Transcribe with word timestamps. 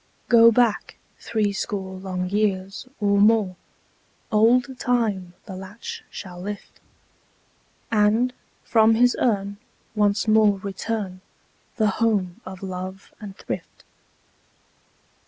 Go 0.29 0.51
back 0.51 0.95
threescore 1.19 1.97
long 1.99 2.27
years, 2.27 2.87
or 2.99 3.19
more: 3.19 3.55
Old 4.31 4.79
Time 4.79 5.35
the 5.45 5.55
latch 5.55 6.03
shall 6.09 6.41
lift, 6.41 6.79
And, 7.91 8.33
from 8.63 8.95
his 8.95 9.15
urn, 9.19 9.57
once 9.93 10.27
more 10.27 10.57
return 10.57 11.21
The 11.75 11.87
home 12.01 12.41
of 12.47 12.63
love 12.63 13.13
and 13.21 13.37
thrift. 13.37 13.83